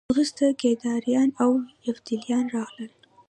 [0.13, 1.51] وروسته کیداریان او
[1.87, 2.91] یفتلیان راغلل